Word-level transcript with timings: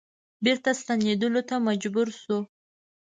بیرته 0.43 0.69
ستنیدلو 0.81 1.41
ته 1.49 1.55
مجبور 1.67 2.07
شو. 2.21 2.37